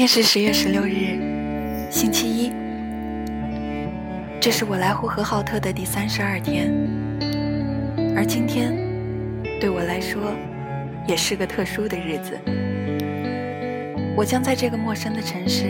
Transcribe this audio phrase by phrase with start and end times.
[0.00, 1.20] 今天是十月十六日，
[1.90, 2.50] 星期一。
[4.40, 6.72] 这是我来呼和浩特的第三十二天，
[8.16, 8.74] 而今天
[9.60, 10.32] 对我来说
[11.06, 12.32] 也是个特殊的日子。
[14.16, 15.66] 我将在这个陌生的城市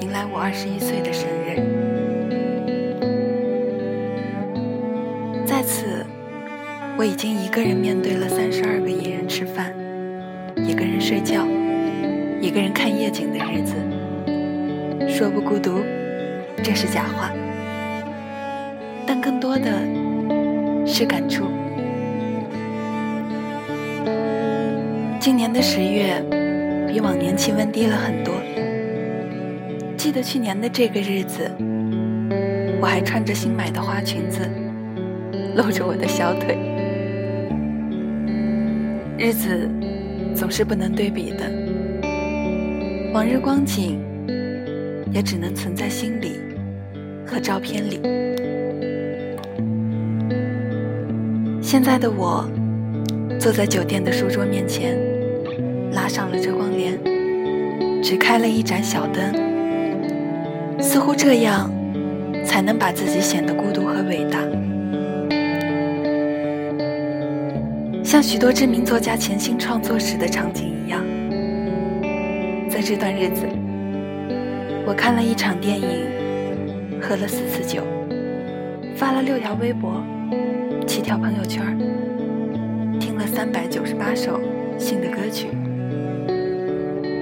[0.00, 1.56] 迎来我二十一岁的生日。
[5.44, 6.06] 在此，
[6.96, 9.74] 我已经一个人面对了三十二个一人吃饭，
[10.54, 11.44] 一个人睡觉。
[12.40, 13.74] 一个人看夜景的日子，
[15.06, 15.82] 说不孤独，
[16.64, 17.30] 这是假话，
[19.06, 19.70] 但更多的
[20.86, 21.44] 是感触。
[25.20, 26.14] 今年的十月
[26.88, 28.32] 比往年气温低了很多。
[29.98, 31.50] 记得去年的这个日子，
[32.80, 34.40] 我还穿着新买的花裙子，
[35.56, 36.56] 露着我的小腿。
[39.18, 39.68] 日子
[40.34, 41.59] 总是不能对比的。
[43.12, 44.00] 往日光景，
[45.12, 46.38] 也只能存在心里
[47.26, 48.00] 和照片里。
[51.60, 52.48] 现在的我，
[53.38, 54.96] 坐在酒店的书桌面前，
[55.90, 56.96] 拉上了遮光帘，
[58.00, 61.68] 只开了一盏小灯，似乎这样
[62.44, 64.38] 才能把自己显得孤独和伟大。
[68.04, 71.09] 像许多知名作家潜心创作时的场景一样。
[72.82, 73.46] 这段日子，
[74.86, 76.06] 我看了一场电影，
[77.00, 77.82] 喝了四次酒，
[78.96, 80.02] 发了六条微博，
[80.86, 81.78] 七条朋友圈，
[82.98, 84.40] 听了三百九十八首
[84.78, 85.48] 新的歌曲。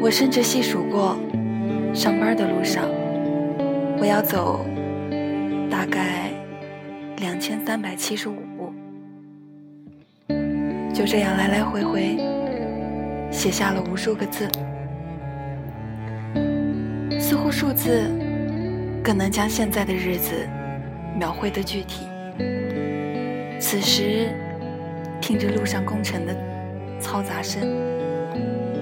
[0.01, 1.17] 我甚至细数过，
[1.93, 2.85] 上班的路上，
[3.99, 4.65] 我要走
[5.69, 6.31] 大概
[7.17, 8.73] 两千三百七十五步。
[10.95, 12.17] 就这样来来回回，
[13.31, 14.49] 写下了无数个字。
[17.29, 18.11] 似乎数字
[19.05, 20.49] 更能将现在的日子
[21.15, 22.07] 描绘的具体。
[23.61, 24.31] 此时
[25.21, 26.35] 听着路上工程的
[26.99, 27.69] 嘈杂声，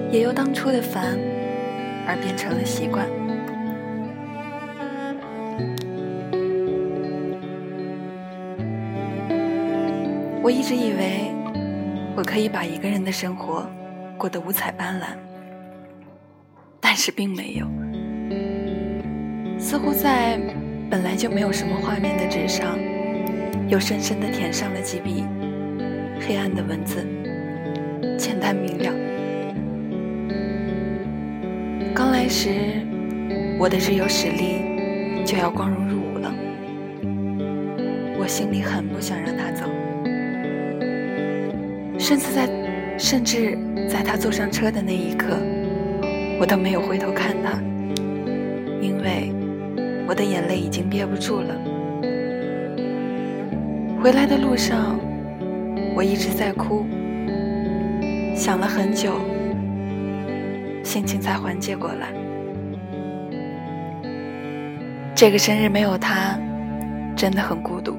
[0.09, 1.19] 也由当初的烦
[2.07, 3.05] 而变成了习惯。
[10.41, 11.33] 我一直以为
[12.15, 13.69] 我可以把一个人的生活
[14.17, 15.07] 过得五彩斑斓，
[16.79, 17.67] 但是并没有。
[19.59, 20.39] 似乎在
[20.89, 22.77] 本来就没有什么画面的纸上，
[23.67, 25.25] 又深深地填上了几笔
[26.21, 27.05] 黑暗的文字，
[28.17, 28.93] 简单明了。
[31.93, 32.49] 刚来时，
[33.59, 36.33] 我的日有实力就要光荣入伍了，
[38.17, 39.65] 我心里很不想让他走，
[41.97, 43.57] 甚至在甚至
[43.89, 45.37] 在他坐上车的那一刻，
[46.39, 47.59] 我都没有回头看他，
[48.79, 49.33] 因为。
[50.07, 51.53] 我的眼泪已经憋不住了。
[54.01, 54.97] 回来的路上，
[55.95, 56.85] 我一直在哭，
[58.35, 59.19] 想了很久，
[60.83, 62.13] 心情才缓解过来。
[65.13, 66.39] 这个生日没有他，
[67.15, 67.97] 真的很孤独。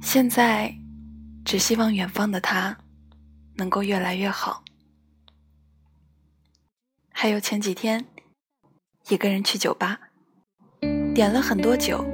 [0.00, 0.72] 现在，
[1.44, 2.76] 只希望远方的他
[3.56, 4.64] 能够越来越好。
[7.10, 8.11] 还有前几天。
[9.08, 9.98] 一个人去酒吧，
[11.12, 12.04] 点了很多酒。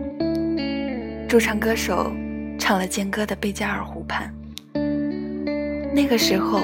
[1.29, 2.11] 驻唱歌手
[2.59, 4.35] 唱了健哥的《贝加尔湖畔》。
[5.93, 6.63] 那个时候，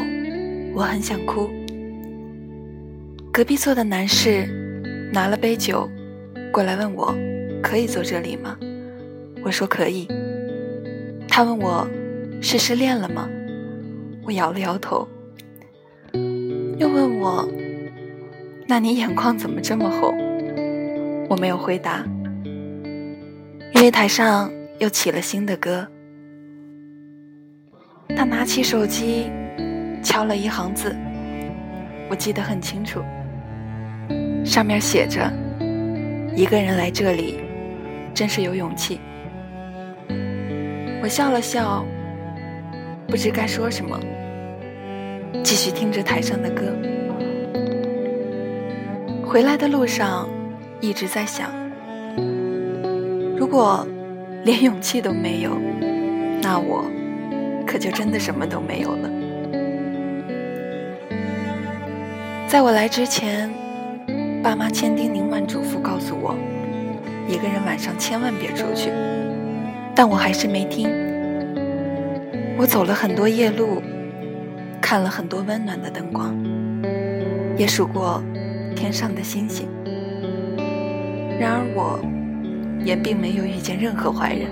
[0.75, 1.51] 我很想哭。
[3.31, 5.89] 隔壁座的男士拿了杯酒
[6.51, 7.15] 过来问我
[7.63, 8.57] ：“可以坐这里吗？”
[9.45, 10.09] 我说：“可以。”
[11.29, 11.87] 他问我
[12.41, 13.29] ：“是失恋了吗？”
[14.25, 15.07] 我摇了摇头。
[16.79, 17.47] 又问我。
[18.67, 20.17] 那你眼眶怎么这么红？
[21.29, 22.05] 我没有回答，
[23.75, 25.87] 因为台上又起了新的歌。
[28.17, 29.31] 他拿起手机，
[30.03, 30.95] 敲了一行字，
[32.11, 33.01] 我记得很清楚，
[34.45, 35.33] 上面写着
[36.37, 37.41] ：“一个人来这里，
[38.13, 39.01] 真是有勇气。”
[41.03, 41.85] 我笑了笑，
[43.09, 43.99] 不知该说什么，
[45.43, 46.77] 继续听着台上的歌。
[49.27, 50.29] 回来的路上，
[50.81, 51.51] 一直在想：
[53.37, 53.87] 如果
[54.45, 55.51] 连勇气都没有，
[56.43, 56.85] 那我
[57.67, 59.11] 可就真的什么都没有了。
[62.47, 63.51] 在我来之前，
[64.43, 66.37] 爸妈千叮咛万嘱咐告诉我，
[67.27, 68.91] 一个人晚上千万别出去，
[69.95, 70.89] 但我还是没听。
[72.57, 73.83] 我走了很多夜路，
[74.81, 76.37] 看了很多温暖的灯光。
[77.57, 78.23] 也数过
[78.77, 79.69] 天上的星星。
[81.39, 82.01] 然而，我
[82.85, 84.49] 也并没有遇见任何坏人。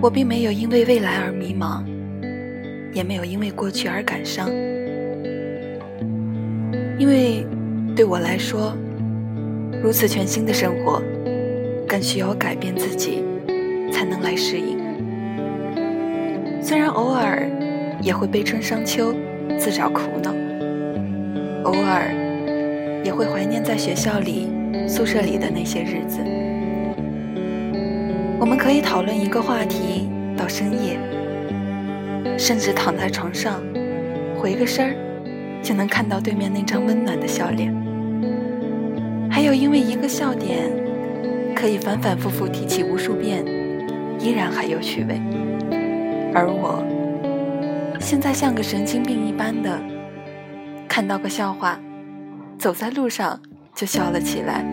[0.00, 1.82] 我并没有因为未来而迷茫，
[2.92, 4.50] 也没有因为过去而感伤。
[6.98, 7.46] 因为
[7.96, 8.76] 对我来说，
[9.82, 11.02] 如此全新的生活，
[11.88, 13.22] 更需要改变自己，
[13.90, 14.78] 才能来适应。
[16.62, 17.48] 虽然偶尔
[18.00, 19.14] 也会悲春伤秋，
[19.58, 20.30] 自找苦恼；
[21.64, 22.10] 偶尔
[23.04, 24.48] 也会怀念在学校里、
[24.88, 26.18] 宿舍里的那些日子。
[28.40, 30.98] 我们可以讨论一个话题到深夜，
[32.38, 33.62] 甚至躺在床上
[34.36, 34.96] 回个身儿，
[35.62, 37.72] 就能看到对面那张温暖的笑脸。
[39.30, 40.70] 还有因为一个笑点，
[41.54, 43.44] 可以反反复复提起无数遍，
[44.18, 45.20] 依然还有趣味。
[46.34, 46.82] 而我，
[48.00, 49.78] 现在像个神经病一般的，
[50.88, 51.78] 看到个笑话，
[52.58, 53.40] 走在路上
[53.74, 54.64] 就笑了起来，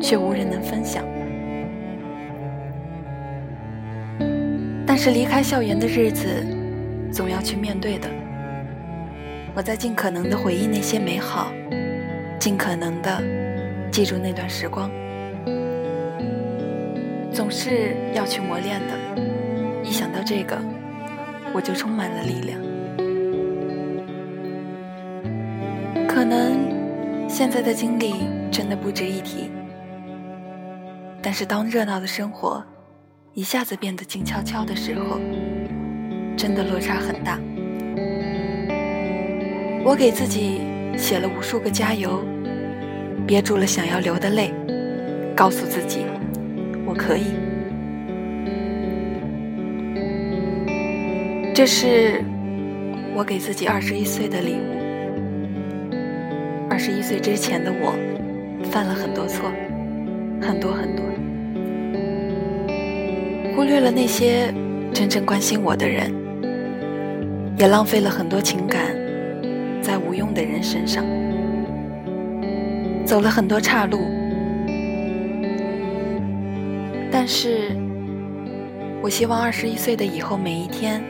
[0.00, 1.04] 却无人能分享。
[4.86, 6.26] 但是离开校园的日子，
[7.10, 8.08] 总要去面对的。
[9.54, 11.52] 我在尽可能的回忆那些美好，
[12.38, 13.22] 尽可能的
[13.90, 14.90] 记住那段时光，
[17.32, 19.22] 总是要去磨练的。
[19.82, 20.58] 一想到这个，
[21.52, 22.73] 我就充满了力量。
[27.44, 29.50] 现在的经历真的不值一提，
[31.20, 32.64] 但是当热闹的生活。
[33.34, 35.20] 一下子变得静悄悄的时候，
[36.38, 37.38] 真的落差很大。
[39.84, 40.62] 我给自己
[40.96, 42.24] 写了无数个加油，
[43.26, 44.50] 憋住了想要流的泪，
[45.36, 46.06] 告诉自己
[46.86, 47.24] 我可以。
[51.54, 52.24] 这是
[53.14, 54.83] 我给自己二十一岁的礼物。
[56.84, 57.94] 十一岁之前的我，
[58.64, 59.50] 犯了很多错，
[60.38, 61.02] 很多很多。
[63.56, 64.52] 忽略了那些
[64.92, 66.12] 真正关心我的人，
[67.56, 68.94] 也浪费了很多情感
[69.80, 71.02] 在无用的人身上，
[73.06, 74.00] 走了很多岔路。
[77.10, 77.74] 但是，
[79.00, 81.02] 我希望二十一岁的以后每一天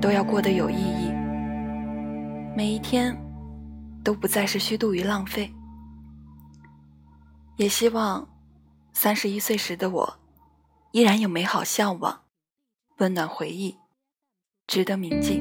[0.00, 1.12] 都要过得有意义，
[2.56, 3.14] 每一天
[4.04, 5.52] 都不再是虚度与浪费。
[7.56, 8.28] 也希望
[8.92, 10.18] 三十一岁时的我。
[10.92, 12.24] 依然有美好向往，
[12.98, 13.76] 温暖回忆，
[14.66, 15.40] 值得铭记。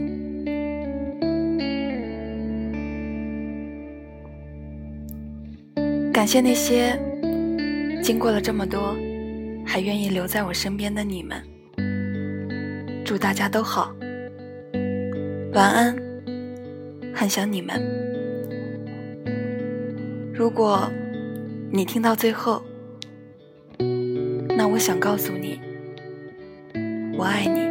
[6.13, 6.98] 感谢那些
[8.02, 8.96] 经过了这么多，
[9.66, 11.46] 还愿意留在我身边的你们。
[13.03, 13.94] 祝大家都好，
[15.53, 15.94] 晚安，
[17.13, 18.11] 很想你们。
[20.33, 20.91] 如果
[21.71, 22.61] 你听到最后。
[24.57, 25.59] 那我想告诉你，
[27.17, 27.71] 我爱你。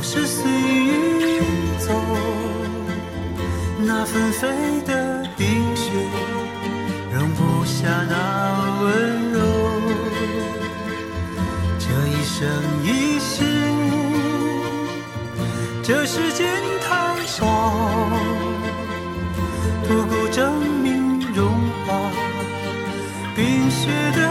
[0.00, 1.42] 往事随云
[1.78, 1.92] 走，
[3.80, 4.48] 那纷飞
[4.86, 5.90] 的冰雪
[7.12, 9.38] 容不下那温柔。
[11.78, 12.48] 这一生
[12.82, 13.44] 一世，
[15.82, 16.48] 这世间
[16.80, 17.44] 太少，
[19.86, 21.46] 不够证明融
[21.84, 22.10] 化
[23.36, 24.30] 冰雪的